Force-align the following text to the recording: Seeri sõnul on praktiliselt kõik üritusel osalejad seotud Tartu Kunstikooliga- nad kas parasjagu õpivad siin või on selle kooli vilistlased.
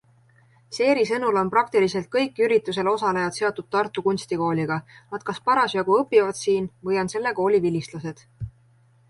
Seeri 0.75 1.01
sõnul 1.09 1.35
on 1.41 1.51
praktiliselt 1.55 2.09
kõik 2.15 2.41
üritusel 2.45 2.89
osalejad 2.93 3.37
seotud 3.41 3.69
Tartu 3.77 4.05
Kunstikooliga- 4.07 4.79
nad 5.13 5.27
kas 5.29 5.43
parasjagu 5.51 6.01
õpivad 6.01 6.41
siin 6.43 6.73
või 6.91 7.01
on 7.05 7.13
selle 7.17 7.37
kooli 7.43 7.63
vilistlased. 7.69 8.27